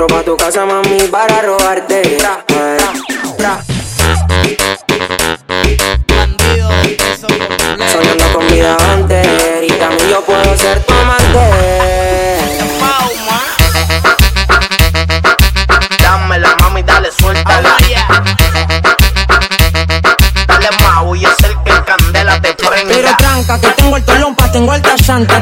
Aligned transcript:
entro 0.00 0.06
pa' 0.06 0.22
tu 0.22 0.34
casa, 0.34 0.64
mami, 0.64 1.08
para 1.10 1.42
robarte. 1.42 2.16
Soñando 2.18 3.69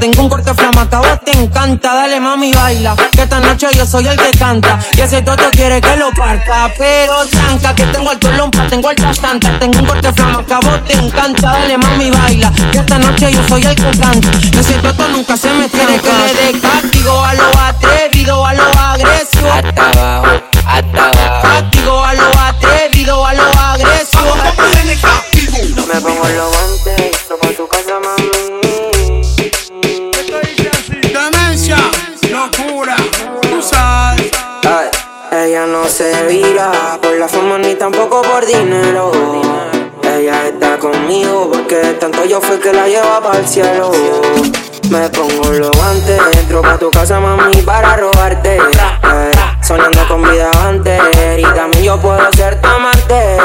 tengo 0.00 0.22
un 0.22 0.28
corte 0.28 0.54
flamaca, 0.54 0.98
vos 0.98 1.20
te 1.24 1.32
encanta, 1.32 1.94
dale 1.94 2.20
mami 2.20 2.52
baila, 2.52 2.96
que 3.12 3.22
esta 3.22 3.40
noche 3.40 3.66
yo 3.76 3.86
soy 3.86 4.06
el 4.06 4.16
que 4.16 4.30
canta, 4.38 4.78
y 4.96 5.00
ese 5.00 5.22
toto 5.22 5.50
quiere 5.50 5.80
que 5.80 5.96
lo 5.96 6.10
parta, 6.12 6.70
pero 6.78 7.24
tranca, 7.26 7.74
que 7.74 7.84
tengo 7.86 8.12
el 8.12 8.18
tolompa, 8.18 8.66
tengo 8.68 8.88
alta 8.88 9.12
llanta, 9.12 9.58
tengo 9.58 9.78
un 9.80 9.86
corte 9.86 10.12
flamaca, 10.12 10.60
vos 10.60 10.84
te 10.84 10.94
encanta, 10.94 11.52
dale 11.52 11.78
mami 11.78 12.10
baila, 12.10 12.52
que 12.72 12.78
esta 12.78 12.98
noche 12.98 13.32
yo 13.32 13.48
soy 13.48 13.62
el 13.64 13.74
que 13.74 13.98
canta, 13.98 14.28
y 14.52 14.58
ese 14.58 14.74
toto 14.74 15.08
nunca 15.08 15.36
se 15.36 15.52
me 15.52 15.68
tiene 15.68 15.98
que 15.98 16.08
le 16.08 16.58
ella 35.44 35.66
no 35.66 35.86
se 35.86 36.24
vira 36.26 36.72
por 37.02 37.12
la 37.18 37.28
fama 37.28 37.58
ni 37.58 37.74
tampoco 37.74 38.22
por 38.22 38.46
dinero. 38.46 39.12
Ella 40.02 40.46
está 40.46 40.78
conmigo 40.78 41.50
porque 41.52 41.76
tanto 42.00 42.24
yo 42.24 42.40
fui 42.40 42.56
el 42.56 42.62
que 42.62 42.72
la 42.72 42.88
lleva 42.88 43.20
para 43.20 43.38
el 43.38 43.46
cielo. 43.46 43.90
Me 44.90 45.08
pongo 45.10 45.52
los 45.52 45.70
guantes, 45.70 46.20
entro 46.38 46.62
pa' 46.62 46.78
tu 46.78 46.90
casa, 46.90 47.20
mami, 47.20 47.60
para 47.62 47.96
robarte. 47.96 48.58
Ay, 49.02 49.32
soñando 49.62 50.06
con 50.08 50.22
vida 50.22 50.50
antes, 50.66 51.00
y 51.36 51.42
también 51.42 51.84
yo 51.84 51.98
puedo 51.98 52.32
ser 52.32 52.60
tu 52.60 52.68
amante. 52.68 53.36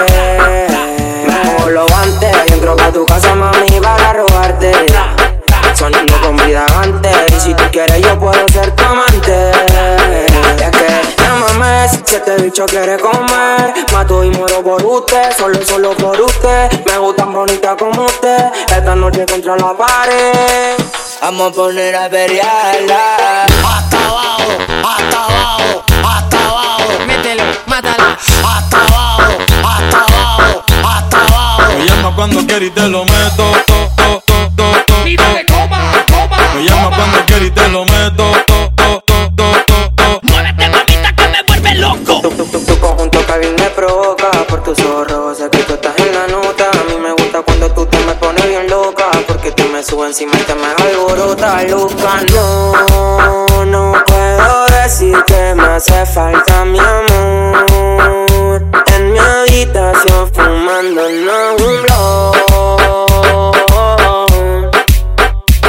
Me 1.27 1.57
pongo 1.57 1.69
los 1.69 1.85
guantes, 1.89 2.35
entro 2.47 2.75
pa' 2.77 2.91
tu 2.91 3.05
casa, 3.05 3.35
mami, 3.35 3.48
bicho 12.49 12.65
quiere 12.65 12.97
comer. 12.97 13.73
Mato 13.93 14.23
y 14.23 14.29
muero 14.31 14.63
por 14.63 14.83
usted, 14.83 15.35
solo, 15.37 15.63
solo 15.65 15.95
por 15.95 16.19
usted. 16.19 16.71
Me 16.85 16.97
gustan 16.97 17.31
bonita 17.31 17.75
como 17.77 18.05
usted. 18.05 18.51
Esta 18.75 18.95
noche 18.95 19.25
contra 19.25 19.55
la 19.55 19.73
pared. 19.77 20.75
Vamos 21.21 21.51
a 21.51 21.55
poner 21.55 21.95
a 21.95 22.09
pelearla. 22.09 23.45
Hasta 23.45 24.07
abajo, 24.07 24.51
hasta 24.83 25.25
abajo, 25.25 25.83
hasta 26.07 26.49
abajo. 26.49 27.05
Mételo, 27.05 27.43
mátala. 27.67 28.17
Hasta 28.43 28.77
abajo, 28.77 29.37
hasta 29.63 29.97
abajo, 29.99 30.63
hasta 30.87 31.17
abajo. 31.17 31.73
Me 31.77 31.85
llama 31.85 32.15
cuando 32.15 32.47
quiere 32.47 32.65
y 32.65 32.71
te 32.71 32.87
lo 32.87 33.05
meto. 33.05 33.68
Me 49.79 49.83
subes 49.85 50.07
encima 50.07 50.33
y 50.33 50.43
te 50.43 50.55
me 50.55 50.65
alborota 50.65 51.63
loca 51.63 52.21
No, 52.33 53.65
no 53.65 53.93
puedo 54.05 54.65
decir 54.83 55.15
que 55.25 55.55
me 55.55 55.63
hace 55.63 56.05
falta 56.05 56.65
mi 56.65 56.79
amor. 56.79 58.61
En 58.93 59.13
mi 59.13 59.19
habitación 59.19 60.29
fumando 60.33 61.01
no 61.09 61.55
un 61.55 61.81
blog 61.83 62.35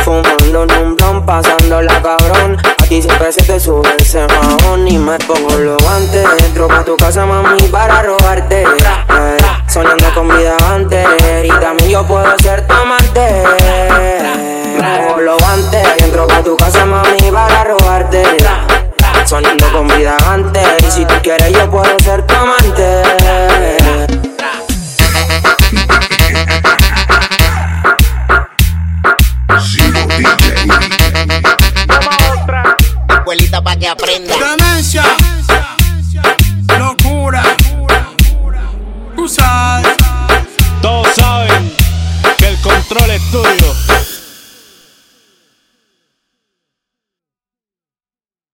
Fumando 0.02 0.62
en 0.64 0.72
un 0.72 0.96
blon, 0.96 1.24
pasándola 1.24 2.02
cabrón. 2.02 2.58
A 2.64 2.84
ti 2.86 3.00
siempre 3.00 3.30
se 3.30 3.42
te 3.44 3.60
sube 3.60 3.94
ese 4.00 4.26
jabón 4.26 4.88
Y 4.88 4.98
me 4.98 5.18
pongo 5.18 5.56
los 5.56 5.80
guantes 5.84 6.26
Entro 6.46 6.66
pa' 6.66 6.84
tu 6.84 6.96
casa, 6.96 7.24
mami, 7.26 7.62
para 7.68 8.02
robarte. 8.02 8.64
Soñando 9.68 10.12
con 10.14 10.26
vida 10.26 10.56
antes 10.68 11.06
Y 11.44 11.48
también 11.60 11.90
yo 11.90 12.04
puedo 12.04 12.39